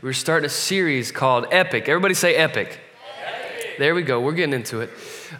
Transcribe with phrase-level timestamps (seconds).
[0.00, 1.86] We're starting a series called Epic.
[1.86, 2.80] Everybody say Epic.
[3.22, 3.76] Epic.
[3.78, 4.20] There we go.
[4.22, 4.88] We're getting into it.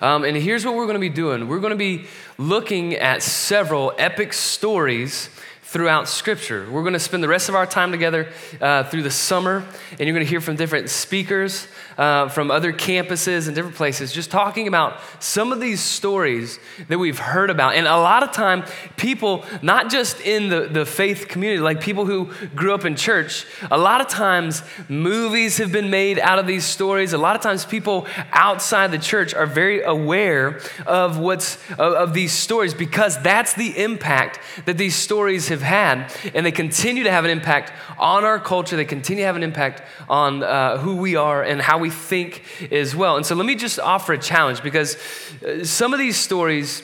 [0.02, 2.04] Um, and here's what we're going to be doing we're going to be
[2.36, 5.30] looking at several epic stories
[5.72, 6.68] throughout Scripture.
[6.70, 8.28] We're going to spend the rest of our time together
[8.60, 12.74] uh, through the summer, and you're going to hear from different speakers uh, from other
[12.74, 16.58] campuses and different places, just talking about some of these stories
[16.88, 17.74] that we've heard about.
[17.74, 18.64] And a lot of time,
[18.98, 23.46] people, not just in the, the faith community, like people who grew up in church,
[23.70, 27.14] a lot of times movies have been made out of these stories.
[27.14, 32.14] A lot of times, people outside the church are very aware of what's of, of
[32.14, 37.04] these stories because that's the impact that these stories have have had, and they continue
[37.04, 38.76] to have an impact on our culture.
[38.76, 42.42] They continue to have an impact on uh, who we are and how we think
[42.70, 43.16] as well.
[43.16, 44.96] And so let me just offer a challenge because
[45.44, 46.82] uh, some of these stories,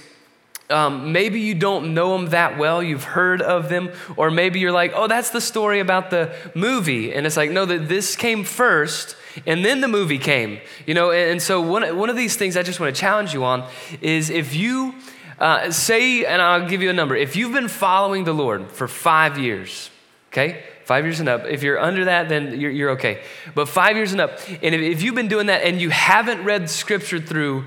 [0.70, 4.72] um, maybe you don't know them that well, you've heard of them, or maybe you're
[4.72, 7.12] like, oh, that's the story about the movie.
[7.12, 10.60] And it's like, no, that this came first, and then the movie came.
[10.86, 13.44] You know, and so one, one of these things I just want to challenge you
[13.44, 13.68] on
[14.00, 14.94] is if you
[15.40, 17.16] uh, say, and I'll give you a number.
[17.16, 19.90] If you've been following the Lord for five years,
[20.32, 23.22] okay, five years and up, if you're under that, then you're, you're okay.
[23.54, 26.44] But five years and up, and if, if you've been doing that and you haven't
[26.44, 27.64] read Scripture through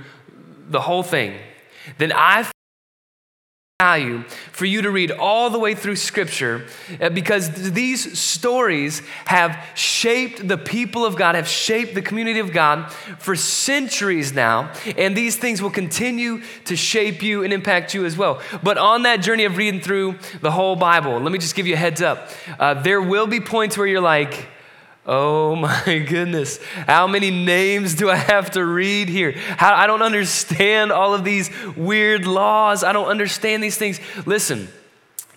[0.69, 1.37] the whole thing,
[1.97, 2.49] then I
[3.81, 6.67] value for you to read all the way through Scripture
[6.99, 12.51] uh, because these stories have shaped the people of God, have shaped the community of
[12.51, 18.05] God for centuries now, and these things will continue to shape you and impact you
[18.05, 18.39] as well.
[18.61, 21.73] But on that journey of reading through the whole Bible, let me just give you
[21.73, 22.29] a heads up.
[22.59, 24.47] Uh, there will be points where you're like,
[25.05, 26.59] Oh my goodness.
[26.87, 29.31] How many names do I have to read here?
[29.31, 32.83] How, I don't understand all of these weird laws.
[32.83, 33.99] I don't understand these things.
[34.25, 34.67] Listen,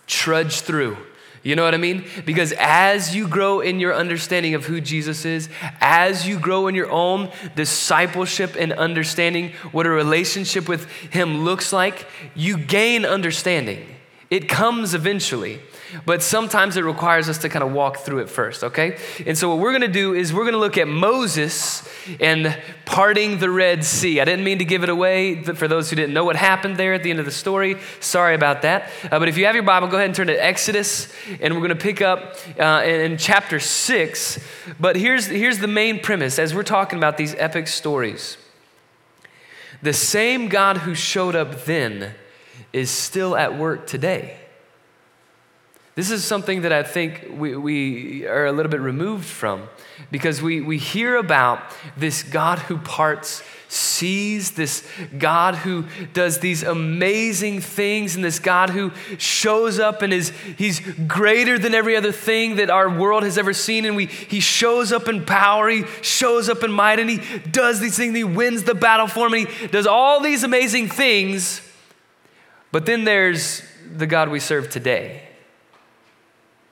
[0.06, 0.96] trudge through.
[1.42, 2.06] You know what I mean?
[2.24, 6.74] Because as you grow in your understanding of who Jesus is, as you grow in
[6.74, 13.86] your own discipleship and understanding what a relationship with Him looks like, you gain understanding.
[14.30, 15.60] It comes eventually
[16.04, 18.98] but sometimes it requires us to kind of walk through it first, okay?
[19.26, 21.88] And so, what we're gonna do is we're gonna look at Moses
[22.20, 24.20] and parting the Red Sea.
[24.20, 26.94] I didn't mean to give it away for those who didn't know what happened there
[26.94, 27.76] at the end of the story.
[28.00, 28.90] Sorry about that.
[29.10, 31.62] Uh, but if you have your Bible, go ahead and turn to Exodus, and we're
[31.62, 34.38] gonna pick up uh, in chapter six.
[34.78, 38.36] But here's, here's the main premise as we're talking about these epic stories.
[39.82, 42.14] The same God who showed up then
[42.72, 44.38] is still at work today.
[45.94, 49.68] This is something that I think we, we are a little bit removed from
[50.10, 51.62] because we, we hear about
[51.96, 54.86] this God who parts seas, this
[55.18, 60.80] God who does these amazing things, and this God who shows up and is he's
[61.06, 63.84] greater than every other thing that our world has ever seen.
[63.84, 67.78] And we he shows up in power, he shows up in might, and he does
[67.78, 71.60] these things, he wins the battle for me, he does all these amazing things.
[72.72, 73.62] But then there's
[73.96, 75.23] the God we serve today.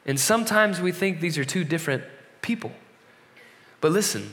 [0.06, 2.04] And sometimes we think these are two different
[2.40, 2.72] people.
[3.80, 4.32] But listen,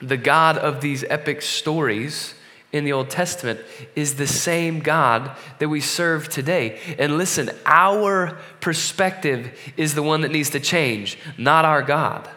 [0.00, 2.34] the God of these epic stories
[2.72, 3.60] in the Old Testament
[3.96, 6.78] is the same God that we serve today.
[6.98, 12.28] And listen, our perspective is the one that needs to change, not our God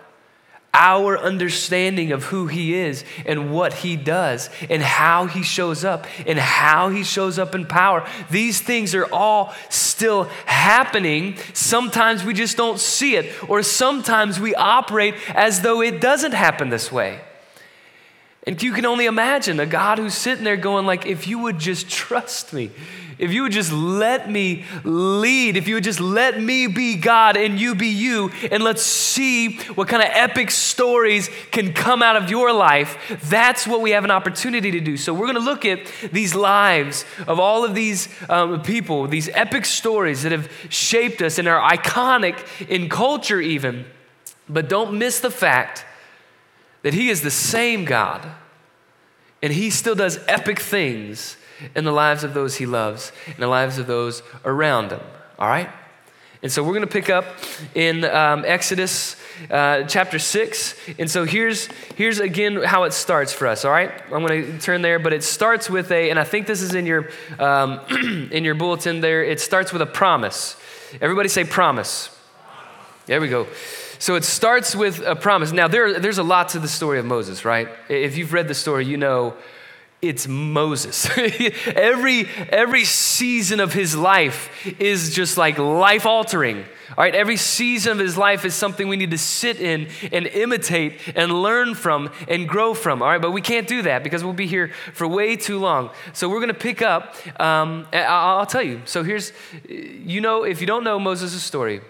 [0.74, 6.08] our understanding of who He is and what He does and how He shows up
[6.26, 8.08] and how He shows up in power.
[8.30, 11.38] These things are all still happening.
[11.54, 16.70] Sometimes we just don't see it, or sometimes we operate as though it doesn't happen
[16.70, 17.22] this way.
[18.46, 21.60] And you can only imagine a God who's sitting there going like, if you would
[21.60, 22.72] just trust me,
[23.18, 27.38] if you would just let me lead, if you would just let me be God
[27.38, 32.18] and you be you, and let's see what kind of epic stories can come out
[32.18, 32.98] of your life,
[33.30, 34.98] that's what we have an opportunity to do.
[34.98, 39.30] So, we're going to look at these lives of all of these um, people, these
[39.30, 43.86] epic stories that have shaped us and are iconic in culture, even.
[44.50, 45.86] But don't miss the fact
[46.84, 48.26] that He is the same God
[49.42, 51.38] and He still does epic things
[51.76, 55.02] in the lives of those he loves, in the lives of those around him.
[55.40, 55.70] All right?
[56.42, 57.26] And so we're going to pick up
[57.74, 59.16] in um, Exodus
[59.50, 60.76] uh, chapter 6.
[61.00, 63.92] And so here's, here's again how it starts for us, all right?
[64.12, 66.76] I'm going to turn there, but it starts with a, and I think this is
[66.76, 67.10] in your,
[67.40, 67.80] um,
[68.32, 70.58] in your bulletin there, it starts with a promise.
[71.00, 72.10] Everybody say promise.
[73.06, 73.48] There we go.
[74.00, 75.52] So it starts with a promise.
[75.52, 77.68] Now, there, there's a lot to the story of Moses, right?
[77.90, 79.36] If you've read the story, you know
[80.04, 81.08] it's Moses.
[81.68, 84.50] every, every season of his life
[84.80, 86.66] is just like life altering.
[86.90, 90.28] All right, every season of his life is something we need to sit in and
[90.28, 93.02] imitate and learn from and grow from.
[93.02, 95.90] All right, but we can't do that because we'll be here for way too long.
[96.12, 97.16] So we're going to pick up.
[97.40, 98.82] Um, I'll tell you.
[98.84, 99.32] So here's,
[99.68, 101.82] you know, if you don't know Moses' story,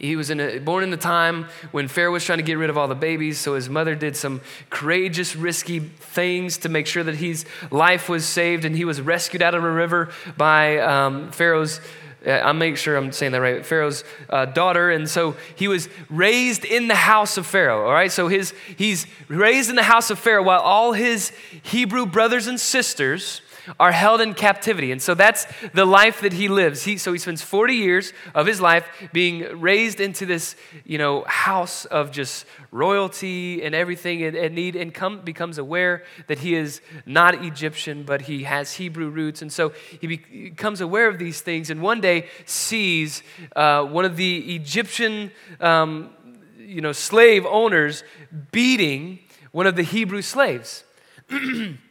[0.00, 2.70] he was in a, born in the time when Pharaoh was trying to get rid
[2.70, 7.04] of all the babies, so his mother did some courageous, risky things to make sure
[7.04, 11.30] that his life was saved, and he was rescued out of a river by um,
[11.32, 11.80] Pharaoh's.
[12.26, 13.64] Uh, I'll make sure I'm saying that right.
[13.64, 17.86] Pharaoh's uh, daughter, and so he was raised in the house of Pharaoh.
[17.86, 21.30] All right, so his he's raised in the house of Pharaoh while all his
[21.62, 23.42] Hebrew brothers and sisters
[23.78, 24.92] are held in captivity.
[24.92, 26.84] And so that's the life that he lives.
[26.84, 31.24] He, so he spends 40 years of his life being raised into this, you know,
[31.26, 36.54] house of just royalty and everything and, and need and come, becomes aware that he
[36.54, 39.42] is not Egyptian, but he has Hebrew roots.
[39.42, 43.22] And so he becomes aware of these things and one day sees
[43.56, 45.30] uh, one of the Egyptian,
[45.60, 46.10] um,
[46.58, 48.04] you know, slave owners
[48.52, 49.18] beating
[49.52, 50.84] one of the Hebrew slaves.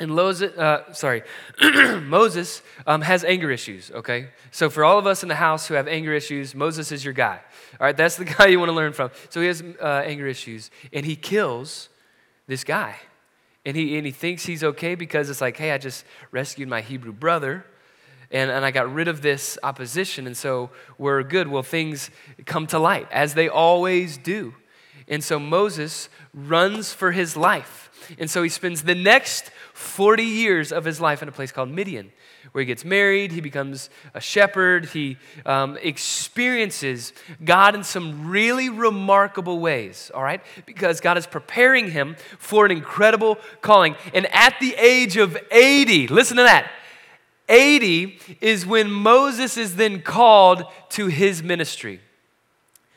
[0.00, 1.22] And Moses, uh, sorry,
[2.00, 4.28] Moses um, has anger issues, okay?
[4.50, 7.12] So for all of us in the house who have anger issues, Moses is your
[7.12, 7.38] guy.
[7.78, 9.10] All right, that's the guy you want to learn from.
[9.28, 11.90] So he has uh, anger issues, and he kills
[12.46, 12.96] this guy.
[13.66, 16.80] And he, and he thinks he's okay because it's like, hey, I just rescued my
[16.80, 17.66] Hebrew brother,
[18.30, 21.46] and, and I got rid of this opposition, and so we're good.
[21.46, 22.10] Well, things
[22.46, 24.54] come to light, as they always do.
[25.08, 27.90] And so Moses runs for his life.
[28.18, 31.70] And so he spends the next 40 years of his life in a place called
[31.70, 32.12] Midian,
[32.52, 35.16] where he gets married, he becomes a shepherd, he
[35.46, 37.12] um, experiences
[37.44, 40.42] God in some really remarkable ways, all right?
[40.66, 43.96] Because God is preparing him for an incredible calling.
[44.14, 46.70] And at the age of 80, listen to that.
[47.48, 52.00] 80 is when Moses is then called to his ministry.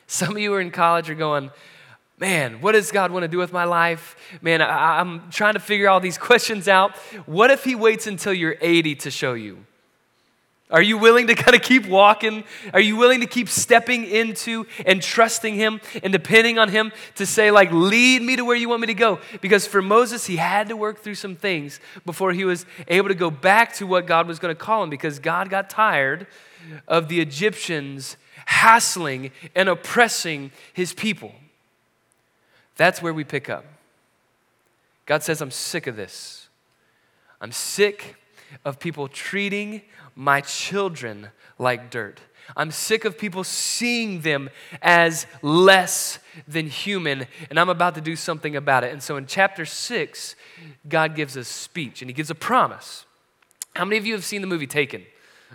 [0.06, 1.50] Some of you who are in college are going,
[2.18, 4.16] man, what does God want to do with my life?
[4.40, 6.96] Man, I, am trying to figure all these questions out.
[7.26, 9.64] What if He waits until you're 80 to show you?
[10.70, 12.42] Are you willing to kind of keep walking?
[12.72, 17.26] Are you willing to keep stepping into and trusting Him and depending on Him to
[17.26, 19.20] say, like, lead me to where you want me to go?
[19.40, 23.14] Because for Moses, he had to work through some things before he was able to
[23.14, 26.26] go back to what God was going to call him because God got tired
[26.88, 28.16] of the Egyptians
[28.46, 31.34] hassling and oppressing His people.
[32.76, 33.64] That's where we pick up.
[35.06, 36.48] God says, I'm sick of this.
[37.40, 38.16] I'm sick
[38.64, 39.82] of people treating
[40.14, 41.28] my children
[41.58, 42.20] like dirt.
[42.56, 44.50] I'm sick of people seeing them
[44.82, 48.92] as less than human, and I'm about to do something about it.
[48.92, 50.36] And so in chapter six,
[50.88, 53.06] God gives a speech and he gives a promise.
[53.74, 55.04] How many of you have seen the movie Taken?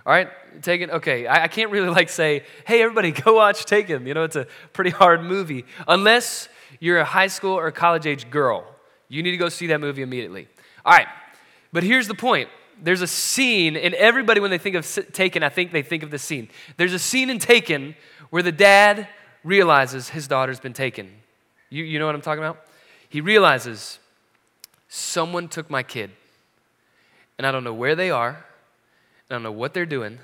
[0.06, 0.30] All right,
[0.62, 0.92] Taken.
[0.92, 4.06] Okay, I, I can't really like say, hey, everybody, go watch Taken.
[4.06, 5.66] You know, it's a pretty hard movie.
[5.88, 6.50] Unless
[6.80, 8.66] you're a high school or college age girl,
[9.08, 10.48] you need to go see that movie immediately.
[10.86, 11.08] All right,
[11.72, 12.50] but here's the point.
[12.82, 16.12] There's a scene, and everybody, when they think of Taken, I think they think of
[16.12, 16.48] the scene.
[16.78, 17.96] There's a scene in Taken
[18.30, 19.08] where the dad
[19.44, 21.10] realizes his daughter's been taken.
[21.70, 22.66] You, you know what I'm talking about?
[23.10, 24.00] He realizes
[24.88, 26.12] someone took my kid,
[27.38, 28.46] and I don't know where they are,
[29.30, 30.20] I don't know what they're doing,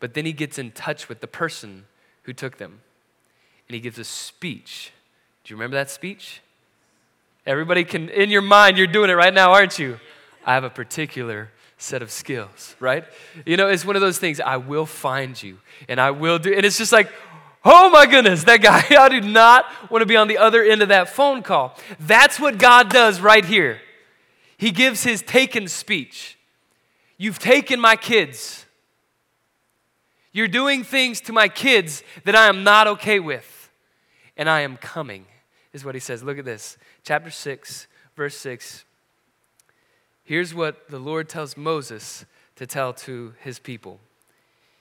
[0.00, 1.86] but then he gets in touch with the person
[2.24, 2.80] who took them,
[3.68, 4.92] and he gives a speech
[5.44, 6.40] do you remember that speech?
[7.46, 10.00] Everybody can, in your mind, you're doing it right now, aren't you?
[10.46, 13.04] I have a particular set of skills, right?
[13.44, 16.54] You know, it's one of those things, I will find you and I will do,
[16.54, 17.12] and it's just like,
[17.62, 20.80] oh my goodness, that guy, I do not want to be on the other end
[20.80, 21.76] of that phone call.
[22.00, 23.80] That's what God does right here.
[24.56, 26.38] He gives his taken speech.
[27.18, 28.64] You've taken my kids.
[30.32, 33.70] You're doing things to my kids that I am not okay with,
[34.38, 35.26] and I am coming
[35.74, 36.22] is what he says.
[36.22, 36.78] Look at this.
[37.02, 38.84] Chapter 6, verse 6.
[40.24, 42.24] Here's what the Lord tells Moses
[42.56, 44.00] to tell to his people.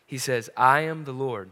[0.05, 1.49] He says, I am the Lord.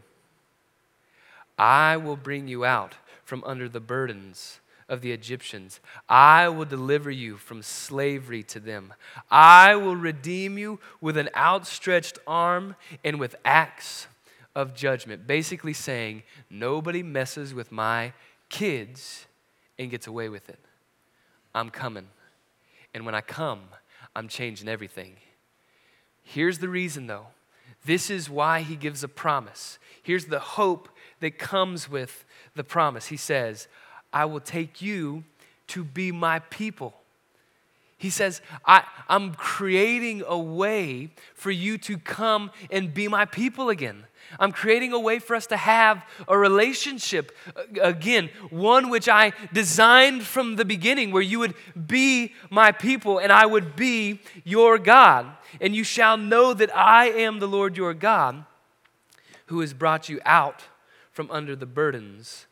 [1.58, 2.94] I will bring you out
[3.24, 5.80] from under the burdens of the Egyptians.
[6.08, 8.94] I will deliver you from slavery to them.
[9.30, 14.06] I will redeem you with an outstretched arm and with acts
[14.54, 15.26] of judgment.
[15.26, 18.12] Basically, saying, nobody messes with my
[18.48, 19.26] kids
[19.82, 20.58] and gets away with it.
[21.54, 22.06] I'm coming.
[22.94, 23.60] And when I come,
[24.14, 25.16] I'm changing everything.
[26.22, 27.26] Here's the reason, though.
[27.84, 29.78] This is why he gives a promise.
[30.02, 30.88] Here's the hope
[31.20, 32.24] that comes with
[32.54, 33.06] the promise.
[33.06, 33.68] He says,
[34.12, 35.24] I will take you
[35.68, 36.94] to be my people.
[37.96, 43.68] He says, I, I'm creating a way for you to come and be my people
[43.68, 44.04] again.
[44.38, 49.32] I'm creating a way for us to have a relationship uh, again, one which I
[49.52, 51.54] designed from the beginning, where you would
[51.86, 55.26] be my people and I would be your God.
[55.60, 58.44] And you shall know that I am the Lord your God
[59.46, 60.62] who has brought you out
[61.10, 62.46] from under the burdens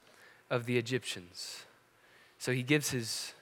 [0.51, 1.65] of the Egyptians.
[2.39, 3.33] So he gives his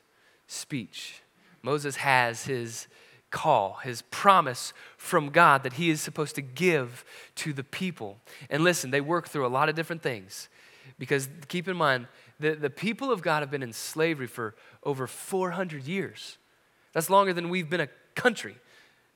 [0.46, 1.22] speech.
[1.62, 2.86] Moses has his
[3.30, 7.04] call, his promise from God that he is supposed to give
[7.36, 8.18] to the people.
[8.48, 10.48] And listen, they work through a lot of different things
[10.98, 12.06] because keep in mind,
[12.40, 16.38] the, the people of God have been in slavery for over 400 years.
[16.92, 18.56] That's longer than we've been a country.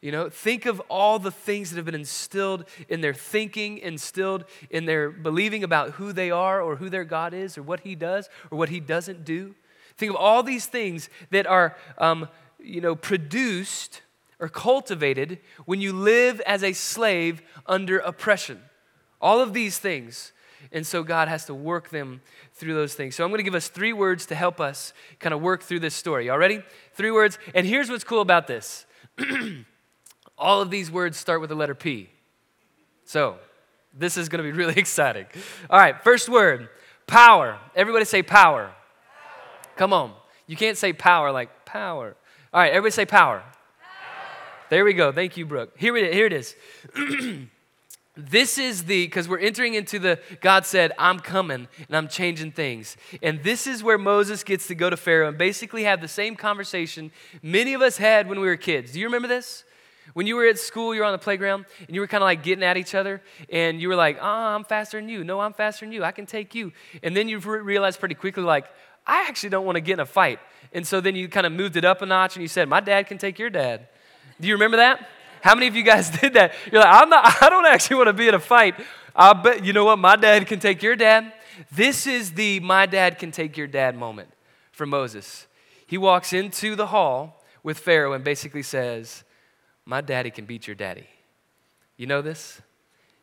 [0.00, 4.44] You know, think of all the things that have been instilled in their thinking, instilled
[4.68, 7.94] in their believing about who they are or who their God is or what He
[7.94, 9.54] does or what He doesn't do.
[9.96, 12.28] Think of all these things that are, um,
[12.64, 14.02] you know, produced
[14.40, 18.60] or cultivated when you live as a slave under oppression.
[19.20, 20.32] All of these things.
[20.72, 22.20] And so God has to work them
[22.54, 23.14] through those things.
[23.14, 25.80] So I'm going to give us three words to help us kind of work through
[25.80, 26.26] this story.
[26.26, 26.62] Y'all ready?
[26.94, 27.38] Three words.
[27.54, 28.86] And here's what's cool about this.
[30.38, 32.08] All of these words start with the letter P.
[33.04, 33.36] So,
[33.94, 35.26] this is going to be really exciting.
[35.68, 36.68] All right, first word
[37.06, 37.58] power.
[37.74, 38.64] Everybody say power.
[38.64, 38.74] power.
[39.76, 40.14] Come on.
[40.46, 42.16] You can't say power like power.
[42.54, 43.38] All right, everybody say power.
[43.38, 43.46] power.
[44.68, 45.10] There we go.
[45.10, 45.72] Thank you, Brooke.
[45.78, 46.54] Here it, here it is.
[48.14, 52.52] this is the, because we're entering into the, God said, I'm coming and I'm changing
[52.52, 52.98] things.
[53.22, 56.36] And this is where Moses gets to go to Pharaoh and basically have the same
[56.36, 57.10] conversation
[57.42, 58.92] many of us had when we were kids.
[58.92, 59.64] Do you remember this?
[60.12, 62.26] When you were at school, you were on the playground, and you were kind of
[62.26, 65.24] like getting at each other, and you were like, oh, I'm faster than you.
[65.24, 66.04] No, I'm faster than you.
[66.04, 66.72] I can take you.
[67.02, 68.66] And then you realized pretty quickly, like,
[69.06, 70.38] I actually don't want to get in a fight.
[70.72, 72.80] And so then you kind of moved it up a notch, and you said, My
[72.80, 73.88] dad can take your dad.
[74.40, 75.08] Do you remember that?
[75.42, 76.54] How many of you guys did that?
[76.70, 78.74] You're like, I'm not, I don't actually want to be in a fight.
[79.14, 79.98] I bet, you know what?
[79.98, 81.32] My dad can take your dad.
[81.70, 84.30] This is the my dad can take your dad moment
[84.70, 85.46] for Moses.
[85.86, 89.24] He walks into the hall with Pharaoh and basically says,
[89.84, 91.06] my daddy can beat your daddy.
[91.96, 92.62] You know this?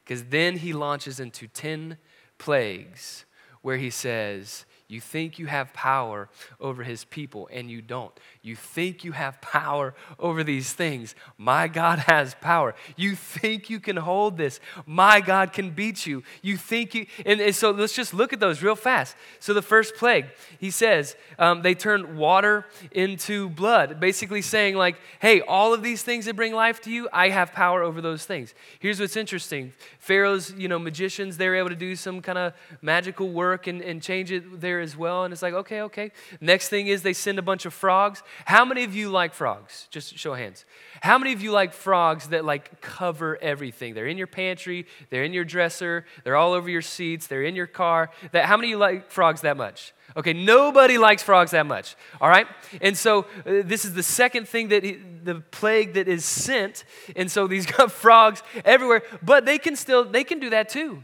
[0.04, 1.98] Because then he launches into 10
[2.38, 3.26] plagues
[3.62, 6.30] where he says, You think you have power
[6.60, 8.12] over his people, and you don't.
[8.42, 11.14] You think you have power over these things.
[11.38, 12.74] My God has power.
[12.96, 14.60] You think you can hold this.
[14.88, 16.24] My God can beat you.
[16.42, 19.16] You think you, and, and so let's just look at those real fast.
[19.40, 20.26] So the first plague,
[20.60, 26.02] he says, um, they turned water into blood, basically saying, like, hey, all of these
[26.02, 28.56] things that bring life to you, I have power over those things.
[28.80, 32.54] Here's what's interesting Pharaoh's, you know, magicians, they were able to do some kind of
[32.82, 35.24] magical work and, and change it as well.
[35.24, 36.12] And it's like, okay, okay.
[36.42, 38.24] Next thing is they send a bunch of frogs.
[38.46, 39.88] How many of you like frogs?
[39.90, 40.66] Just show hands.
[41.02, 43.94] How many of you like frogs that like cover everything?
[43.94, 47.56] They're in your pantry, they're in your dresser, they're all over your seats, they're in
[47.56, 48.10] your car.
[48.32, 49.94] That how many of you like frogs that much?
[50.18, 51.96] Okay, nobody likes frogs that much.
[52.20, 52.48] All right?
[52.82, 56.84] And so uh, this is the second thing that he, the plague that is sent.
[57.16, 61.04] And so these got frogs everywhere, but they can still they can do that too.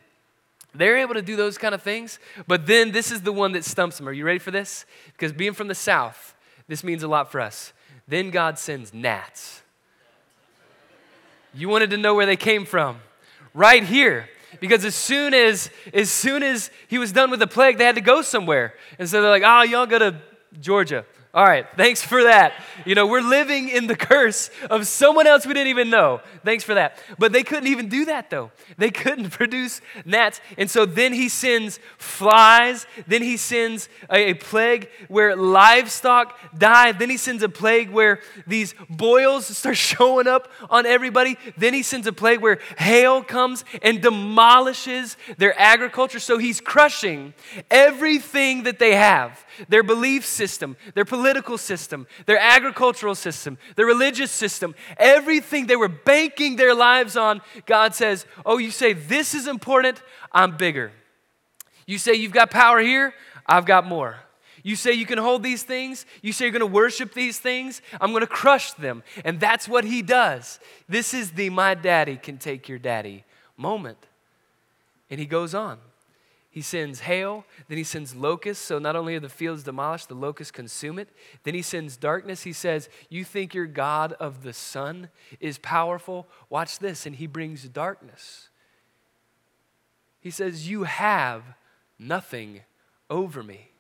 [0.78, 3.64] They're able to do those kind of things, but then this is the one that
[3.64, 4.08] stumps them.
[4.08, 4.86] Are you ready for this?
[5.14, 6.36] Because being from the south,
[6.68, 7.74] this means a lot for us.
[8.08, 9.62] Then God sends gnats.
[11.54, 13.00] You wanted to know where they came from.
[13.54, 14.30] Right here.
[14.60, 17.96] Because as soon as as soon as he was done with the plague, they had
[17.96, 18.74] to go somewhere.
[19.00, 20.16] And so they're like, oh, y'all go to
[20.60, 21.06] Georgia.
[21.36, 22.54] All right, thanks for that.
[22.86, 26.22] You know, we're living in the curse of someone else we didn't even know.
[26.46, 26.98] Thanks for that.
[27.20, 28.52] But they couldn't even do that though.
[28.78, 30.40] They couldn't produce gnats.
[30.58, 32.88] And so then he sends flies.
[33.06, 36.94] Then he sends a, a plague where livestock die.
[36.94, 41.38] Then he sends a plague where these boils start showing up on everybody.
[41.58, 46.20] Then he sends a plague where hail comes and demolishes their agriculture.
[46.20, 47.34] So he's crushing
[47.70, 51.25] everything that they have their belief system, their political
[51.58, 57.96] system, their agricultural system, their religious system, everything they were banking their lives on, God
[57.96, 60.02] says, Oh, you say this is important,
[60.32, 60.92] I'm bigger.
[61.86, 63.14] You say you've got power here,
[63.46, 64.18] I've got more.
[64.64, 66.08] You say you can hold these things.
[66.24, 67.84] You say you're going to worship these things.
[68.02, 69.04] I'm going to crush them.
[69.24, 70.60] And that's what he does.
[70.90, 73.26] This is the my daddy can take your daddy
[73.58, 74.00] moment.
[75.12, 75.78] And he goes on.
[76.56, 78.64] He sends hail, then he sends locusts.
[78.64, 81.10] So not only are the fields demolished, the locusts consume it.
[81.44, 82.44] Then he sends darkness.
[82.44, 85.10] He says, You think your God of the sun
[85.42, 86.30] is powerful?
[86.50, 87.06] Watch this.
[87.06, 88.48] And he brings darkness.
[90.22, 91.44] He says, You have
[92.00, 92.62] nothing
[93.10, 93.72] over me.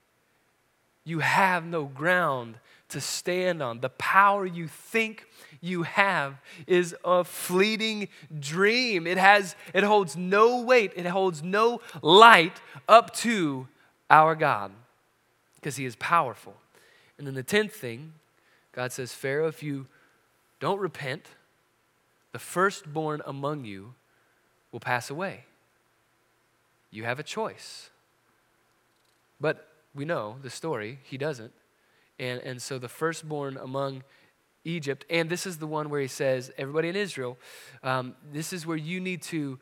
[1.05, 3.79] you have no ground to stand on.
[3.79, 5.25] The power you think
[5.65, 8.07] you have is a fleeting
[8.39, 9.07] dream.
[9.07, 13.67] It has it holds no weight, it holds no light up to
[14.10, 14.72] our God
[15.55, 16.55] because he is powerful.
[17.17, 18.13] And then the 10th thing,
[18.72, 19.88] God says, Pharaoh, if you
[20.60, 21.27] don't repent,
[22.34, 23.93] the firstborn among you
[24.72, 25.45] will pass away.
[26.91, 27.89] You have a choice.
[29.39, 31.53] But we know the story, he doesn't.
[32.19, 34.03] And, and so the firstborn among
[34.65, 37.38] Egypt, and this is the one where he says, everybody in Israel,
[37.84, 39.57] um, this is where you need to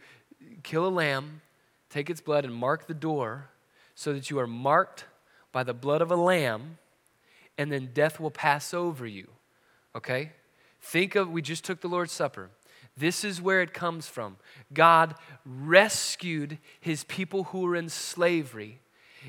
[0.63, 1.41] kill a lamb,
[1.89, 3.49] take its blood, and mark the door
[3.95, 5.05] so that you are marked
[5.51, 6.77] by the blood of a lamb,
[7.57, 9.27] and then death will pass over you.
[9.95, 10.31] Okay?
[10.81, 12.49] Think of, we just took the Lord's Supper.
[12.97, 14.37] This is where it comes from.
[14.73, 18.79] God rescued his people who were in slavery,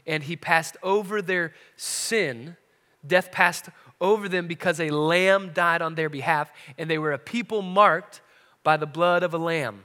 [0.07, 2.57] and he passed over their sin.
[3.07, 3.69] Death passed
[4.04, 8.20] over them because a lamb died on their behalf, and they were a people marked
[8.62, 9.82] by the blood of a lamb.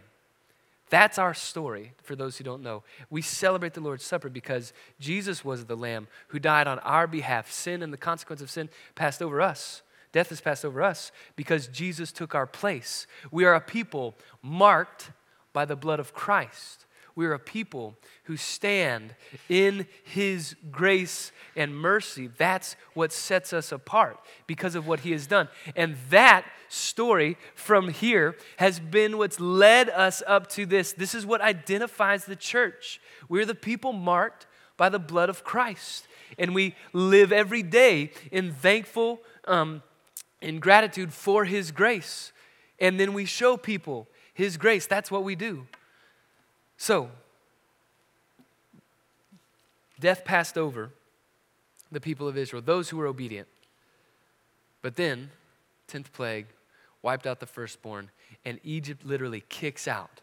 [0.89, 2.83] That's our story for those who don't know.
[3.09, 7.51] We celebrate the Lord's Supper because Jesus was the lamb who died on our behalf.
[7.51, 9.83] Sin and the consequence of sin passed over us.
[10.11, 13.05] Death has passed over us because Jesus took our place.
[13.31, 15.11] We are a people marked
[15.53, 16.85] by the blood of Christ.
[17.19, 19.13] We are a people who stand
[19.49, 22.29] in His grace and mercy.
[22.37, 25.49] That's what sets us apart because of what He has done.
[25.75, 30.93] And that story from here has been what's led us up to this.
[30.93, 33.01] This is what identifies the church.
[33.27, 34.47] We're the people marked
[34.77, 36.07] by the blood of Christ.
[36.37, 39.83] And we live every day in thankful, um,
[40.41, 42.31] in gratitude for His grace.
[42.79, 44.87] And then we show people His grace.
[44.87, 45.67] That's what we do.
[46.79, 47.09] So,
[49.99, 50.91] death passed over
[51.91, 53.49] the people of Israel, those who were obedient.
[54.81, 55.29] But then,
[55.89, 56.45] 10th plague
[57.01, 58.11] wiped out the firstborn,
[58.45, 60.21] and Egypt literally kicks out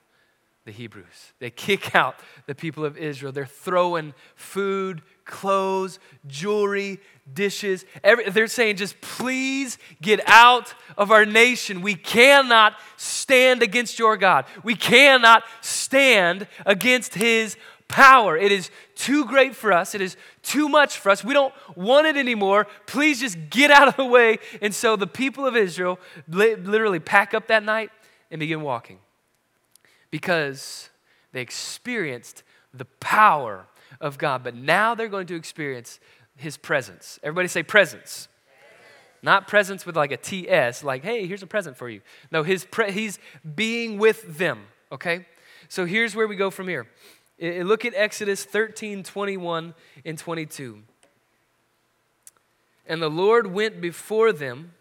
[0.65, 1.35] the Hebrews.
[1.41, 3.33] They kick out the people of Israel.
[3.33, 7.01] They're throwing food, clothes, jewelry,
[7.33, 7.85] dishes.
[8.03, 11.83] Every, they're saying, just please get out of our nation.
[11.83, 14.47] We cannot stand against your God.
[14.63, 17.57] We cannot stand against his
[17.89, 18.37] power.
[18.37, 19.95] It is too great for us.
[19.95, 21.23] It is too much for us.
[21.23, 22.67] We don't want it anymore.
[22.87, 24.39] Please just get out of the way.
[24.63, 27.91] And so the people of Israel literally pack up that night
[28.31, 28.99] and begin walking
[30.11, 30.91] because
[31.33, 33.67] they experienced the power
[34.01, 34.43] of God.
[34.45, 36.01] But now they're going to experience
[36.37, 37.19] his presence.
[37.23, 38.29] Everybody say presence.
[39.23, 42.01] Not presence with like a TS, like, hey, here's a present for you.
[42.31, 43.19] No, his pre- he's
[43.55, 45.27] being with them, okay?
[45.69, 46.87] So here's where we go from here.
[47.43, 50.83] I- look at Exodus 13, 21 and 22.
[52.87, 54.75] And the Lord went before them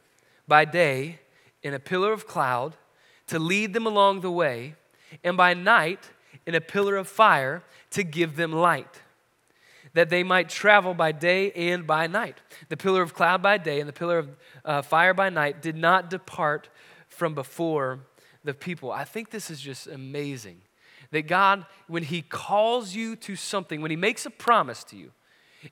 [0.47, 1.19] by day
[1.63, 2.75] in a pillar of cloud
[3.27, 4.75] to lead them along the way,
[5.23, 6.11] and by night
[6.45, 9.01] in a pillar of fire to give them light
[9.95, 12.37] that they might travel by day and by night.
[12.67, 14.29] The pillar of cloud by day and the pillar of
[14.65, 16.67] uh, fire by night did not depart
[17.07, 18.01] from before
[18.43, 18.91] the people.
[18.91, 20.61] I think this is just amazing.
[21.11, 25.11] That God, when He calls you to something, when He makes a promise to you,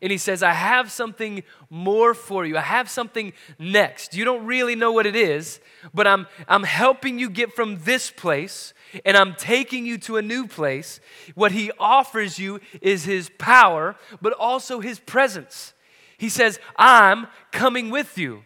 [0.01, 2.57] and he says, I have something more for you.
[2.57, 4.15] I have something next.
[4.15, 5.59] You don't really know what it is,
[5.93, 8.73] but I'm, I'm helping you get from this place
[9.05, 10.99] and I'm taking you to a new place.
[11.35, 15.73] What he offers you is his power, but also his presence.
[16.17, 18.43] He says, I'm coming with you.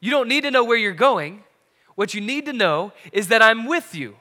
[0.00, 1.44] You don't need to know where you're going.
[1.94, 4.16] What you need to know is that I'm with you.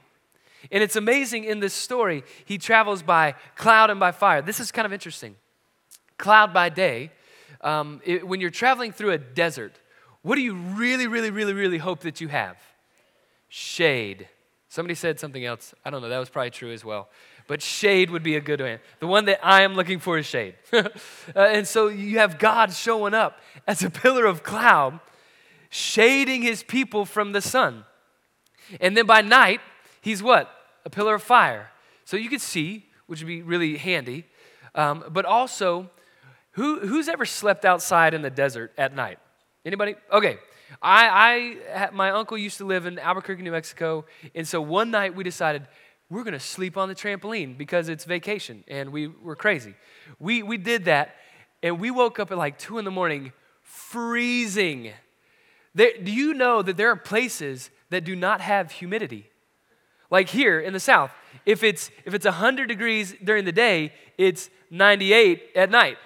[0.72, 4.42] And it's amazing in this story, he travels by cloud and by fire.
[4.42, 5.36] This is kind of interesting.
[6.18, 7.12] Cloud by day,
[7.62, 9.74] um, it, when you're traveling through a desert,
[10.22, 12.58] what do you really, really, really, really hope that you have?
[13.50, 14.28] Shade.
[14.70, 15.74] Somebody said something else.
[15.86, 16.10] I don't know.
[16.10, 17.10] That was probably true as well.
[17.48, 18.80] But shade would be a good one.
[19.00, 20.56] The one that I am looking for is shade.
[20.74, 20.90] uh,
[21.36, 25.00] and so you have God showing up as a pillar of cloud,
[25.70, 27.86] shading his people from the sun.
[28.82, 29.62] And then by night,
[30.02, 30.50] he's what?
[30.86, 31.70] A pillar of fire.
[32.04, 34.26] So you could see, which would be really handy.
[34.74, 35.90] Um, but also,
[36.56, 39.20] who, who's ever slept outside in the desert at night?
[39.66, 39.96] Anybody?
[40.12, 40.38] Okay.
[40.82, 45.16] I, I, my uncle used to live in Albuquerque, New Mexico, and so one night
[45.16, 45.68] we decided
[46.10, 49.74] we're going to sleep on the trampoline because it's vacation, and we were crazy.
[50.18, 51.16] We, we did that,
[51.62, 54.92] and we woke up at like 2 in the morning freezing.
[55.74, 59.30] There, do you know that there are places that do not have humidity?
[60.10, 61.12] Like here in the South,
[61.46, 65.98] if it's, if it's 100 degrees during the day, it's 98 at night.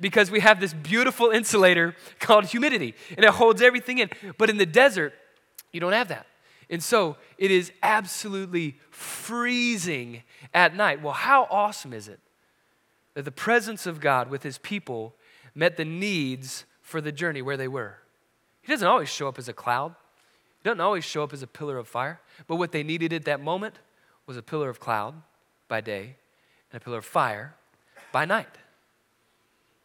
[0.00, 4.10] Because we have this beautiful insulator called humidity and it holds everything in.
[4.38, 5.14] But in the desert,
[5.72, 6.26] you don't have that.
[6.68, 11.02] And so it is absolutely freezing at night.
[11.02, 12.20] Well, how awesome is it
[13.14, 15.14] that the presence of God with his people
[15.54, 17.98] met the needs for the journey where they were?
[18.62, 19.94] He doesn't always show up as a cloud,
[20.62, 22.20] he doesn't always show up as a pillar of fire.
[22.48, 23.78] But what they needed at that moment
[24.26, 25.14] was a pillar of cloud
[25.68, 26.16] by day
[26.72, 27.54] and a pillar of fire
[28.10, 28.58] by night.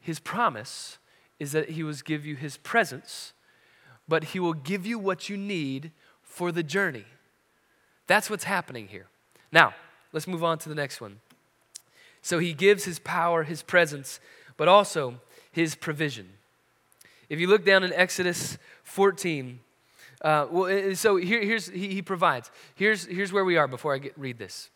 [0.01, 0.97] His promise
[1.39, 3.33] is that he will give you his presence,
[4.07, 7.05] but he will give you what you need for the journey.
[8.07, 9.07] That's what's happening here.
[9.51, 9.73] Now,
[10.11, 11.19] let's move on to the next one.
[12.21, 14.19] So he gives his power, his presence,
[14.57, 15.15] but also
[15.51, 16.29] his provision.
[17.29, 19.59] If you look down in Exodus 14,
[20.21, 22.51] uh, well, so here, here's he, he, provides.
[22.75, 24.69] Here's here's where we are before I get, read this.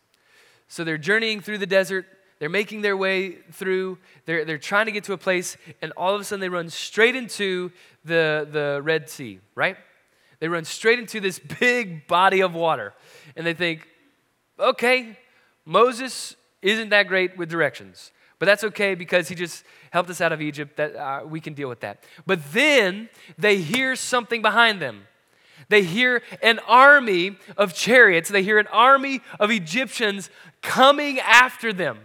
[0.68, 2.08] So they're journeying through the desert.
[2.40, 3.98] They're making their way through.
[4.26, 6.70] They're they're trying to get to a place, and all of a sudden they run
[6.70, 7.72] straight into
[8.04, 9.40] the the Red Sea.
[9.56, 9.78] Right?
[10.40, 12.94] They run straight into this big body of water,
[13.36, 13.88] and they think,
[14.60, 15.18] okay,
[15.66, 18.12] Moses isn't that great with directions.
[18.38, 20.76] But that's okay because he just helped us out of Egypt.
[20.76, 22.04] That uh, we can deal with that.
[22.26, 25.08] But then they hear something behind them.
[25.70, 28.30] They hear an army of chariots.
[28.30, 30.30] They hear an army of Egyptians
[30.62, 32.00] coming after them.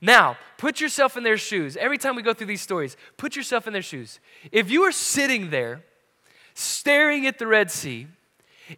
[0.00, 1.76] Now, put yourself in their shoes.
[1.76, 4.20] Every time we go through these stories, put yourself in their shoes.
[4.52, 5.82] If you were sitting there
[6.54, 8.06] staring at the Red Sea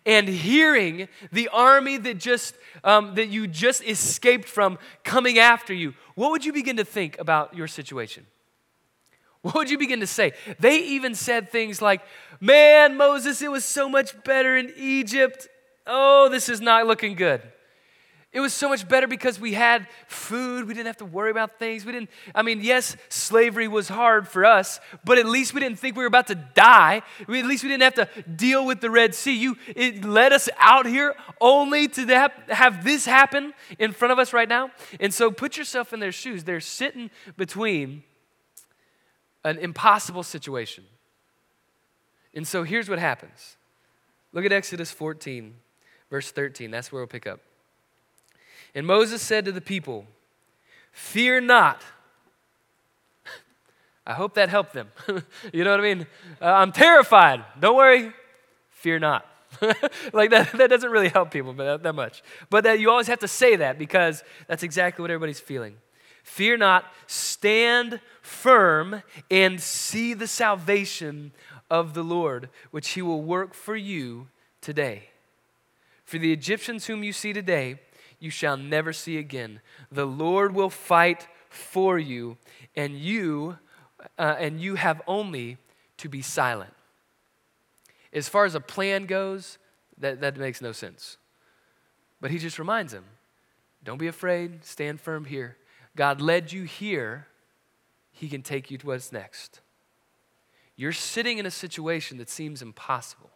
[0.07, 2.55] and hearing the army that just
[2.85, 7.19] um, that you just escaped from coming after you, what would you begin to think
[7.19, 8.27] about your situation?
[9.43, 10.33] What would you begin to say?
[10.59, 12.03] They even said things like,
[12.41, 15.49] Man, Moses, it was so much better in Egypt.
[15.87, 17.43] Oh, this is not looking good.
[18.33, 20.69] It was so much better because we had food.
[20.69, 21.85] We didn't have to worry about things.
[21.85, 25.81] We didn't, I mean, yes, slavery was hard for us, but at least we didn't
[25.81, 27.03] think we were about to die.
[27.27, 29.37] We, at least we didn't have to deal with the Red Sea.
[29.37, 34.21] You, it led us out here only to have, have this happen in front of
[34.21, 34.71] us right now.
[35.01, 36.45] And so put yourself in their shoes.
[36.45, 38.05] They're sitting between
[39.45, 40.85] an impossible situation.
[42.33, 43.57] And so here's what happens.
[44.33, 45.53] Look at Exodus 14,
[46.11, 46.71] verse 13.
[46.71, 47.41] That's where we'll pick up.
[48.75, 50.07] And Moses said to the people,
[50.93, 51.83] Fear not.
[54.07, 54.89] I hope that helped them.
[55.53, 56.07] you know what I mean?
[56.41, 57.45] Uh, I'm terrified.
[57.59, 58.13] Don't worry.
[58.71, 59.27] Fear not.
[60.13, 62.23] like that, that doesn't really help people but that, that much.
[62.51, 65.77] But that you always have to say that because that's exactly what everybody's feeling.
[66.23, 71.33] Fear not, stand firm and see the salvation
[71.71, 74.29] of the Lord, which he will work for you
[74.61, 75.11] today.
[76.05, 77.81] For the Egyptians whom you see today,
[78.21, 79.61] you shall never see again.
[79.91, 82.37] The Lord will fight for you,
[82.77, 83.59] and you
[84.19, 85.59] uh, and you have only
[85.99, 86.73] to be silent.
[88.13, 89.59] As far as a plan goes,
[89.99, 91.17] that, that makes no sense.
[92.21, 93.05] But he just reminds them
[93.83, 95.57] don't be afraid, stand firm here.
[95.97, 97.27] God led you here,
[98.13, 99.61] he can take you to what's next.
[100.77, 103.31] You're sitting in a situation that seems impossible.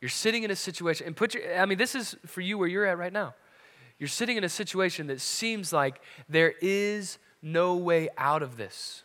[0.00, 2.68] You're sitting in a situation, and put your, I mean, this is for you where
[2.68, 3.34] you're at right now.
[4.00, 9.04] You're sitting in a situation that seems like there is no way out of this.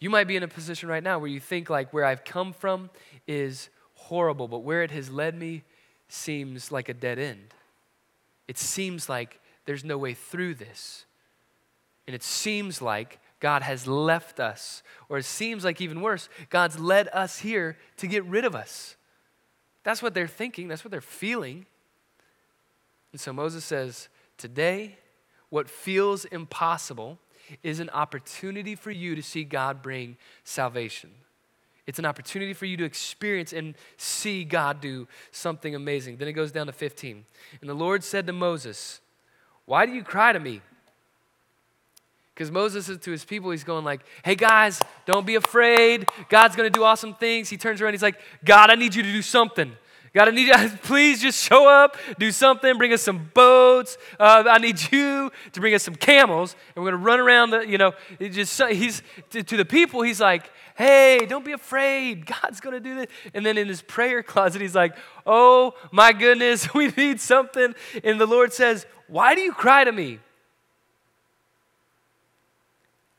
[0.00, 2.52] You might be in a position right now where you think like where I've come
[2.52, 2.90] from
[3.28, 5.62] is horrible, but where it has led me
[6.08, 7.54] seems like a dead end.
[8.48, 11.04] It seems like there's no way through this.
[12.08, 16.80] And it seems like God has left us, or it seems like even worse, God's
[16.80, 18.96] led us here to get rid of us.
[19.84, 21.66] That's what they're thinking, that's what they're feeling.
[23.12, 24.96] And so Moses says, Today,
[25.50, 27.18] what feels impossible
[27.62, 31.10] is an opportunity for you to see God bring salvation.
[31.86, 36.18] It's an opportunity for you to experience and see God do something amazing.
[36.18, 37.24] Then it goes down to 15.
[37.60, 39.00] And the Lord said to Moses,
[39.64, 40.60] Why do you cry to me?
[42.40, 46.08] Because Moses is to his people, he's going like, hey guys, don't be afraid.
[46.30, 47.50] God's gonna do awesome things.
[47.50, 49.76] He turns around, he's like, God, I need you to do something.
[50.12, 53.96] God, I need you, please just show up, do something, bring us some boats.
[54.18, 57.60] Uh, I need you to bring us some camels, and we're gonna run around the,
[57.60, 62.26] you know, just he's to, to the people, he's like, hey, don't be afraid.
[62.42, 63.06] God's gonna do this.
[63.34, 64.96] And then in his prayer closet, he's like,
[65.26, 67.74] oh my goodness, we need something.
[68.02, 70.18] And the Lord says, Why do you cry to me?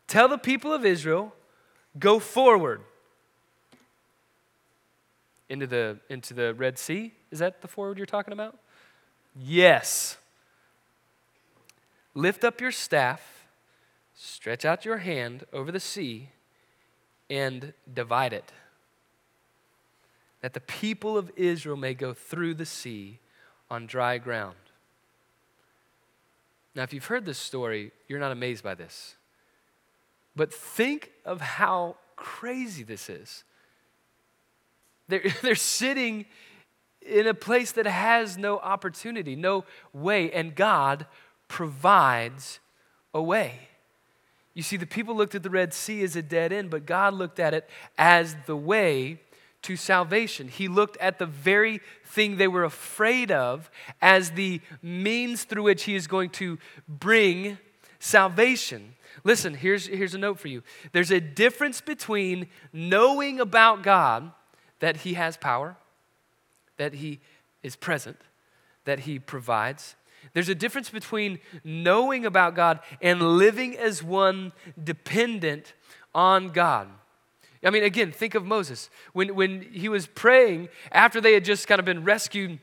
[0.07, 1.33] Tell the people of Israel,
[1.97, 2.81] go forward
[5.51, 7.13] into the, into the Red Sea?
[7.29, 8.57] Is that the forward you're talking about?
[9.35, 10.17] Yes.
[12.15, 13.41] Lift up your staff
[14.23, 16.29] Stretch out your hand over the sea
[17.27, 18.51] and divide it,
[20.41, 23.17] that the people of Israel may go through the sea
[23.71, 24.57] on dry ground.
[26.75, 29.15] Now, if you've heard this story, you're not amazed by this.
[30.35, 33.43] But think of how crazy this is.
[35.11, 36.25] They're, they're sitting
[37.01, 41.05] in a place that has no opportunity, no way, and God
[41.47, 42.59] provides
[43.13, 43.67] a way.
[44.53, 47.13] You see, the people looked at the Red Sea as a dead end, but God
[47.13, 49.19] looked at it as the way
[49.63, 50.47] to salvation.
[50.47, 53.69] He looked at the very thing they were afraid of
[54.01, 57.57] as the means through which He is going to bring
[57.99, 58.95] salvation.
[59.23, 60.63] Listen, here's, here's a note for you.
[60.91, 64.31] There's a difference between knowing about God,
[64.81, 65.77] that He has power,
[66.77, 67.19] that He
[67.63, 68.17] is present,
[68.85, 69.95] that He provides.
[70.33, 75.73] There's a difference between knowing about God and living as one dependent
[76.13, 76.89] on God.
[77.63, 78.89] I mean, again, think of Moses.
[79.13, 82.59] When, when he was praying after they had just kind of been rescued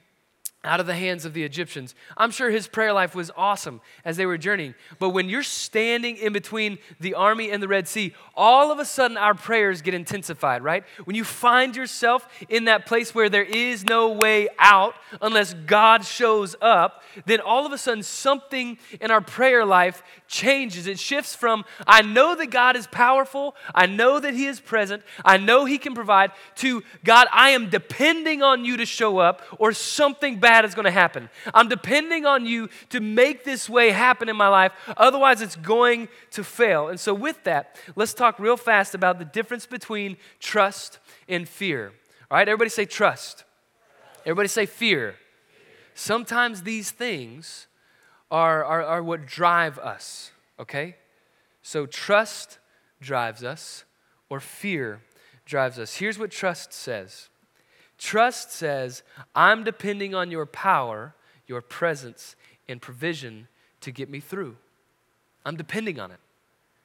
[0.65, 1.95] out of the hands of the Egyptians.
[2.17, 4.75] I'm sure his prayer life was awesome as they were journeying.
[4.99, 8.85] But when you're standing in between the army and the Red Sea, all of a
[8.85, 10.85] sudden our prayers get intensified, right?
[11.05, 16.05] When you find yourself in that place where there is no way out unless God
[16.05, 20.87] shows up, then all of a sudden something in our prayer life changes.
[20.87, 25.03] It shifts from, I know that God is powerful, I know that He is present,
[25.25, 29.43] I know He can provide, to, God, I am depending on you to show up,
[29.59, 31.29] or something is going to happen.
[31.55, 36.09] I'm depending on you to make this way happen in my life, otherwise, it's going
[36.33, 36.89] to fail.
[36.89, 41.93] And so, with that, let's talk real fast about the difference between trust and fear.
[42.31, 43.45] All right, everybody say trust.
[44.23, 45.17] Everybody say fear.
[45.95, 47.67] Sometimes these things
[48.31, 50.97] are, are, are what drive us, okay?
[51.63, 52.59] So, trust
[53.01, 53.85] drives us,
[54.29, 55.03] or fear
[55.45, 55.97] drives us.
[55.97, 57.29] Here's what trust says
[57.99, 59.03] Trust says,
[59.35, 61.15] I'm depending on your power,
[61.47, 62.37] your presence,
[62.69, 63.49] and provision
[63.81, 64.57] to get me through.
[65.45, 66.19] I'm depending on it.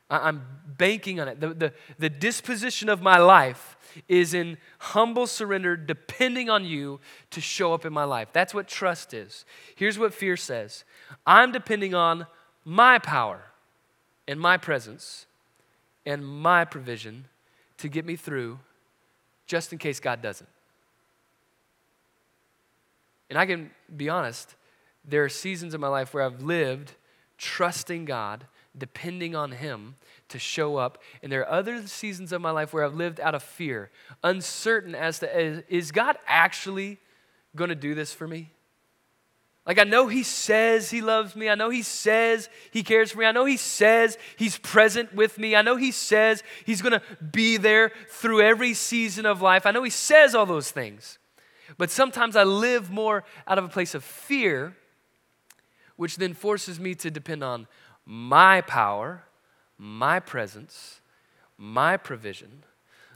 [0.10, 0.46] I'm
[0.78, 1.40] banking on it.
[1.40, 7.00] The, the, the disposition of my life is in humble surrender, depending on you
[7.32, 8.28] to show up in my life.
[8.32, 9.46] That's what trust is.
[9.76, 10.84] Here's what fear says
[11.26, 12.28] I'm depending on
[12.64, 13.42] my power
[14.28, 15.26] and my presence
[16.06, 17.26] and my provision
[17.78, 18.60] to get me through
[19.48, 20.50] just in case God doesn't.
[23.34, 24.54] And I can be honest,
[25.04, 26.94] there are seasons in my life where I've lived
[27.40, 28.46] trusting God,
[28.78, 29.96] depending on Him
[30.30, 31.02] to show up.
[31.24, 33.90] And there are other seasons of my life where I've lived out of fear,
[34.24, 37.00] uncertain as to is God actually
[37.56, 38.52] going to do this for me?
[39.66, 41.50] Like, I know He says He loves me.
[41.50, 43.26] I know He says He cares for me.
[43.26, 45.56] I know He says He's present with me.
[45.56, 49.66] I know He says He's going to be there through every season of life.
[49.66, 51.18] I know He says all those things.
[51.78, 54.76] But sometimes I live more out of a place of fear,
[55.96, 57.68] which then forces me to depend on
[58.06, 59.24] my power,
[59.78, 61.02] my presence,
[61.58, 62.64] my provision.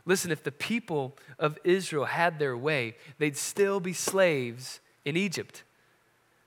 [0.05, 5.63] Listen, if the people of Israel had their way, they'd still be slaves in Egypt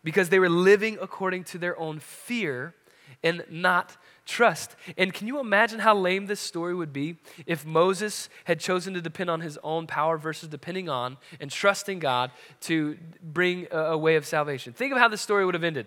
[0.03, 2.75] because they were living according to their own fear
[3.23, 3.97] and not
[4.31, 4.77] trust.
[4.97, 7.17] And can you imagine how lame this story would be
[7.47, 11.99] if Moses had chosen to depend on his own power versus depending on and trusting
[11.99, 12.31] God
[12.63, 14.73] to bring a, a way of salvation?
[14.73, 15.87] Think of how this story would have ended,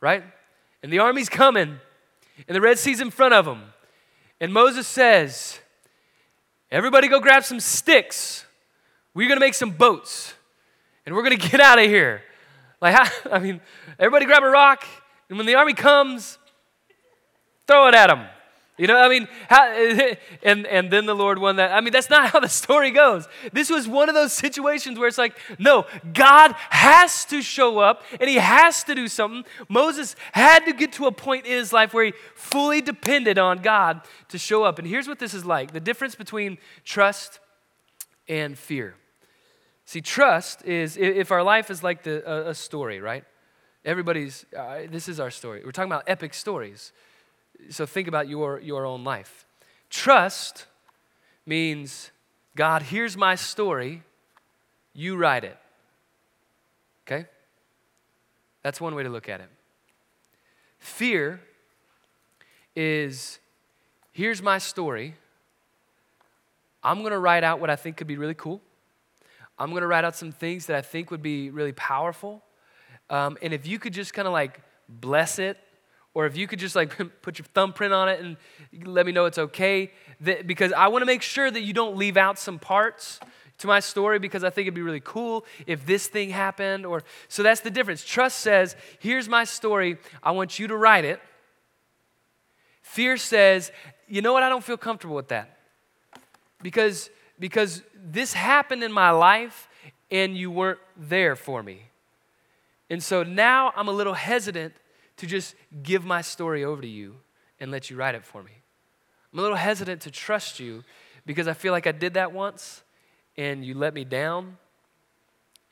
[0.00, 0.22] right?
[0.82, 1.78] And the army's coming,
[2.48, 3.62] and the Red Sea's in front of them.
[4.40, 5.58] And Moses says,
[6.70, 8.46] Everybody go grab some sticks.
[9.12, 10.32] We're going to make some boats,
[11.04, 12.22] and we're going to get out of here.
[12.80, 12.96] Like,
[13.30, 13.60] I mean,
[13.98, 14.84] everybody grab a rock,
[15.28, 16.38] and when the army comes,
[17.66, 18.26] Throw it at them.
[18.78, 19.70] You know, I mean, how,
[20.42, 21.72] and, and then the Lord won that.
[21.72, 23.28] I mean, that's not how the story goes.
[23.52, 28.02] This was one of those situations where it's like, no, God has to show up
[28.20, 29.44] and he has to do something.
[29.68, 33.58] Moses had to get to a point in his life where he fully depended on
[33.58, 34.78] God to show up.
[34.78, 37.40] And here's what this is like the difference between trust
[38.26, 38.94] and fear.
[39.84, 43.24] See, trust is if our life is like the, a, a story, right?
[43.84, 45.62] Everybody's, uh, this is our story.
[45.64, 46.92] We're talking about epic stories
[47.70, 49.46] so think about your, your own life.
[49.90, 50.66] Trust
[51.46, 52.10] means,
[52.56, 54.02] God, here's my story,
[54.94, 55.56] you write it.
[57.06, 57.26] Okay?
[58.62, 59.48] That's one way to look at it.
[60.78, 61.40] Fear
[62.74, 63.38] is,
[64.12, 65.14] here's my story.
[66.82, 68.60] I'm going to write out what I think could be really cool.
[69.58, 72.42] I'm going to write out some things that I think would be really powerful.
[73.10, 75.58] Um, and if you could just kind of like bless it
[76.14, 78.36] or if you could just like put your thumbprint on it and
[78.84, 81.96] let me know it's okay, that, because I want to make sure that you don't
[81.96, 83.20] leave out some parts
[83.58, 87.02] to my story because I think it'd be really cool if this thing happened or
[87.28, 88.04] so that's the difference.
[88.04, 89.98] Trust says, "Here's my story.
[90.22, 91.20] I want you to write it."
[92.82, 93.70] Fear says,
[94.08, 94.42] "You know what?
[94.42, 95.58] I don't feel comfortable with that."
[96.60, 99.68] Because because this happened in my life
[100.10, 101.84] and you weren't there for me.
[102.90, 104.74] And so now I'm a little hesitant
[105.22, 105.54] to just
[105.84, 107.14] give my story over to you
[107.60, 108.50] and let you write it for me.
[109.32, 110.82] I'm a little hesitant to trust you
[111.24, 112.82] because I feel like I did that once
[113.36, 114.56] and you let me down.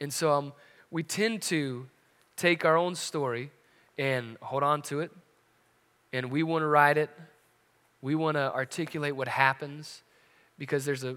[0.00, 0.52] And so um,
[0.92, 1.88] we tend to
[2.36, 3.50] take our own story
[3.98, 5.10] and hold on to it.
[6.12, 7.10] And we want to write it.
[8.02, 10.04] We want to articulate what happens
[10.58, 11.16] because there's a,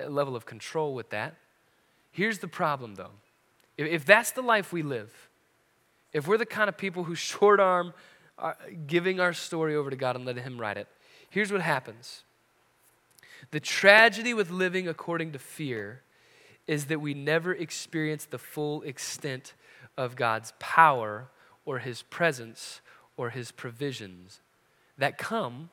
[0.00, 1.34] a, level of control with that.
[2.12, 3.12] Here's the problem, though.
[3.76, 5.27] If, if that's the life we live,
[6.12, 7.94] if we're the kind of people who short arm
[8.38, 8.52] uh,
[8.86, 10.88] giving our story over to God and letting Him write it,
[11.30, 12.24] here's what happens
[13.50, 16.02] the tragedy with living according to fear
[16.66, 19.54] is that we never experience the full extent
[19.96, 21.28] of God's power
[21.64, 22.80] or His presence
[23.16, 24.40] or His provisions
[24.98, 25.70] that come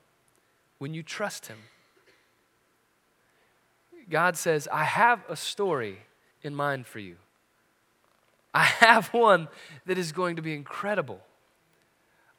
[0.78, 1.58] when you trust Him.
[4.10, 6.00] God says, I have a story
[6.44, 7.18] in mind for you.
[8.56, 9.48] I have one
[9.86, 11.20] that is going to be incredible.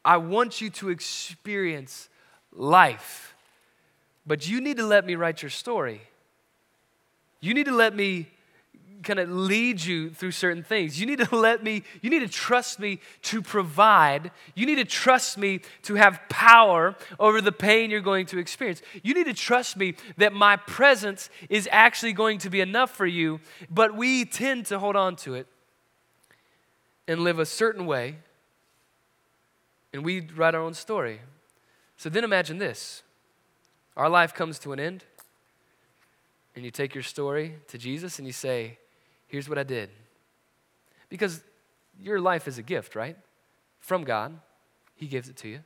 [0.04, 2.08] I want you to experience
[2.52, 3.36] life
[4.26, 6.00] but you need to let me write your story.
[7.40, 8.28] You need to let me
[9.02, 10.98] kind of lead you through certain things.
[10.98, 14.32] You need to let me, you need to trust me to provide.
[14.56, 18.82] You need to trust me to have power over the pain you're going to experience.
[19.04, 23.06] You need to trust me that my presence is actually going to be enough for
[23.06, 23.38] you,
[23.70, 25.46] but we tend to hold on to it
[27.08, 28.16] and live a certain way,
[29.92, 31.20] and we write our own story.
[31.96, 33.02] So then imagine this
[33.96, 35.04] our life comes to an end,
[36.54, 38.78] and you take your story to Jesus and you say,
[39.28, 39.90] Here's what I did.
[41.08, 41.42] Because
[41.98, 43.16] your life is a gift, right?
[43.80, 44.38] From God,
[44.94, 45.60] He gives it to you.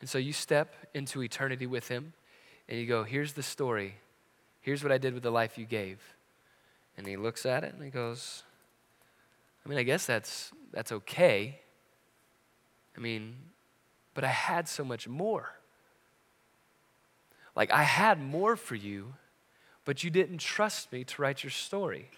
[0.00, 2.12] And so you step into eternity with Him
[2.68, 3.94] and you go, Here's the story.
[4.60, 6.00] Here's what I did with the life you gave.
[6.96, 8.42] And He looks at it and He goes,
[9.68, 11.60] I mean, I guess that's, that's okay.
[12.96, 13.36] I mean,
[14.14, 15.50] but I had so much more.
[17.54, 19.12] Like, I had more for you,
[19.84, 22.10] but you didn't trust me to write your story.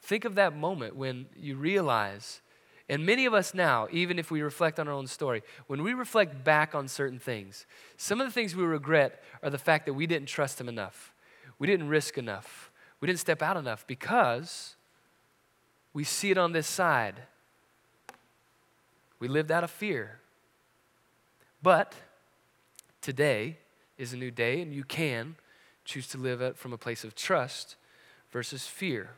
[0.00, 2.40] Think of that moment when you realize,
[2.88, 5.92] and many of us now, even if we reflect on our own story, when we
[5.92, 7.66] reflect back on certain things,
[7.98, 11.12] some of the things we regret are the fact that we didn't trust Him enough.
[11.58, 12.70] We didn't risk enough.
[13.02, 14.76] We didn't step out enough because
[15.96, 17.14] we see it on this side.
[19.18, 20.20] We lived out of fear.
[21.62, 21.94] But
[23.00, 23.56] today,
[23.96, 25.36] is a new day, and you can
[25.86, 27.76] choose to live from a place of trust
[28.30, 29.08] versus fear.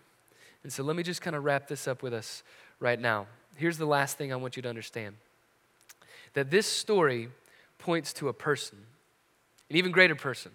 [0.63, 2.45] And so let me just kind of wrap this up with us
[2.79, 3.27] right now.
[3.57, 5.17] Here's the last thing I want you to understand
[6.35, 7.29] that this story
[7.79, 8.79] points to a person,
[9.69, 10.53] an even greater person,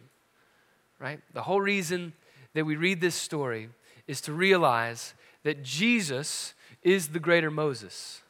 [1.00, 1.20] right?
[1.34, 2.14] The whole reason
[2.54, 3.68] that we read this story
[4.08, 8.22] is to realize that Jesus is the greater Moses.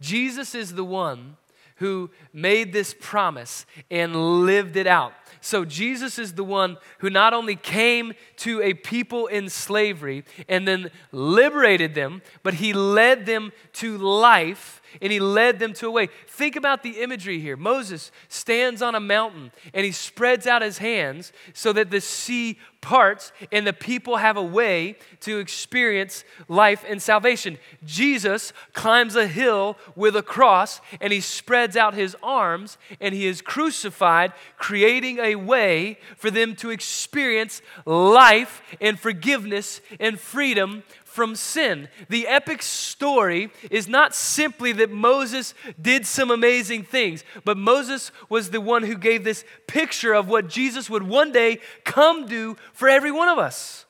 [0.00, 1.36] Jesus is the one
[1.76, 5.12] who made this promise and lived it out.
[5.40, 10.66] So Jesus is the one who not only came to a people in slavery and
[10.66, 15.90] then liberated them, but he led them to life and he led them to a
[15.90, 16.08] way.
[16.26, 17.56] Think about the imagery here.
[17.56, 22.58] Moses stands on a mountain and he spreads out his hands so that the sea
[22.80, 27.56] parts and the people have a way to experience life and salvation.
[27.84, 33.26] Jesus climbs a hill with a cross and he spreads out his arms and he
[33.26, 41.36] is crucified, creating a way for them to experience life and forgiveness and freedom from
[41.36, 41.88] sin.
[42.08, 48.50] The epic story is not simply that Moses did some amazing things, but Moses was
[48.50, 52.88] the one who gave this picture of what Jesus would one day come do for
[52.88, 53.84] every one of us.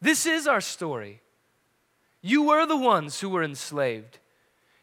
[0.00, 1.20] This is our story.
[2.22, 4.18] You were the ones who were enslaved.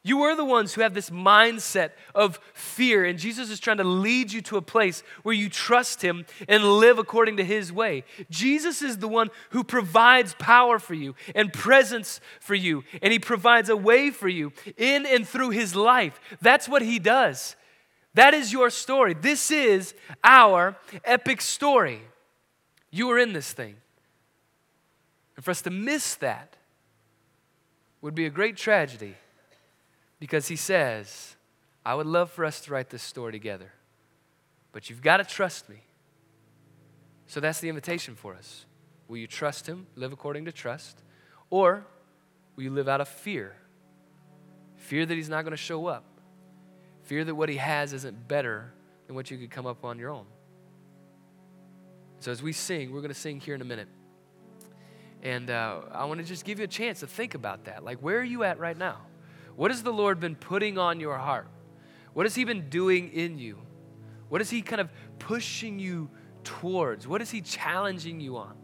[0.08, 3.84] You are the ones who have this mindset of fear, and Jesus is trying to
[3.84, 8.05] lead you to a place where you trust Him and live according to His way.
[8.30, 13.20] Jesus is the one who provides power for you and presence for you, and He
[13.20, 16.22] provides a way for you in and through His life.
[16.41, 17.58] That's what He does.
[18.14, 19.14] That is your story.
[19.14, 19.93] This is
[20.24, 22.01] our epic story.
[22.91, 23.76] You are in this thing.
[25.36, 26.55] And for us to miss that
[28.01, 29.16] would be a great tragedy
[30.20, 31.36] because he says,
[31.86, 33.72] I would love for us to write this story together,
[34.72, 35.84] but you've got to trust me.
[37.28, 38.65] So that's the invitation for us.
[39.07, 41.01] Will you trust Him, live according to trust,
[41.49, 41.86] or
[42.55, 43.55] will you live out of fear?
[44.76, 46.03] Fear that He's not going to show up,
[47.03, 48.74] fear that what He has isn't better
[49.05, 50.26] than what you could come up on your own.
[52.20, 53.88] So as we sing, we're going to sing here in a minute.
[55.24, 57.84] And uh, I want to just give you a chance to think about that.
[57.84, 59.01] Like, where are you at right now?
[59.58, 61.47] What has the Lord been putting on your heart?
[62.14, 63.58] What has He been doing in you?
[64.30, 66.10] What is He kind of pushing you
[66.43, 67.08] towards?
[67.08, 68.55] What is He challenging you on?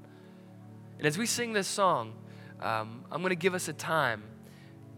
[1.00, 2.14] And as we sing this song,
[2.62, 4.24] um, I'm going to give us a time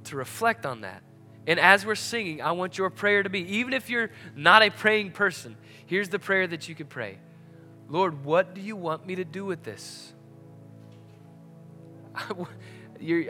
[0.03, 1.01] to reflect on that.
[1.47, 4.69] And as we're singing, I want your prayer to be, even if you're not a
[4.69, 7.19] praying person, here's the prayer that you could pray
[7.87, 10.13] Lord, what do you want me to do with this?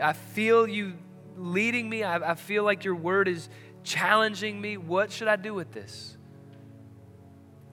[0.02, 0.94] I feel you
[1.36, 2.02] leading me.
[2.02, 3.48] I, I feel like your word is
[3.84, 4.76] challenging me.
[4.76, 6.16] What should I do with this?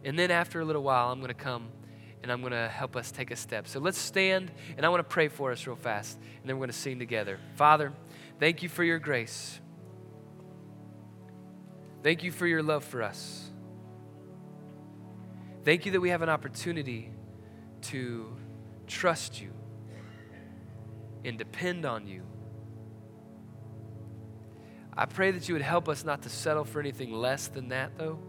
[0.04, 1.70] And then after a little while, I'm going to come
[2.22, 3.68] and I'm going to help us take a step.
[3.68, 6.62] So let's stand, and I want to pray for us real fast, and then we're
[6.62, 7.38] going to sing together.
[7.56, 7.92] Father,
[8.40, 9.60] thank you for your grace.
[12.02, 13.50] Thank you for your love for us.
[15.66, 17.12] Thank you that we have an opportunity
[17.84, 18.36] to
[18.88, 19.52] trust you
[21.26, 22.24] and depend on you.
[24.96, 27.98] I pray that you would help us not to settle for anything less than that,
[27.98, 28.20] though.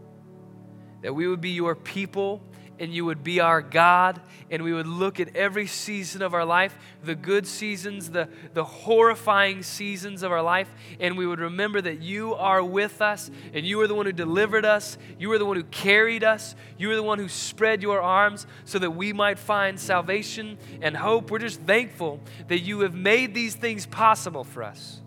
[1.03, 2.43] That we would be your people
[2.79, 6.45] and you would be our God, and we would look at every season of our
[6.45, 11.81] life, the good seasons, the, the horrifying seasons of our life, and we would remember
[11.81, 15.39] that you are with us, and you are the one who delivered us, you are
[15.39, 18.91] the one who carried us, you are the one who spread your arms so that
[18.91, 21.31] we might find salvation and hope.
[21.31, 25.01] We're just thankful that you have made these things possible for us.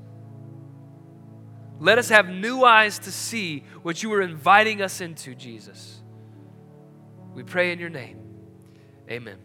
[1.80, 6.02] Let us have new eyes to see what you are inviting us into, Jesus.
[7.34, 8.20] We pray in your name.
[9.10, 9.38] Amen.